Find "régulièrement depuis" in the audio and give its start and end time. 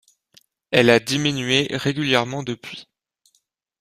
1.69-2.87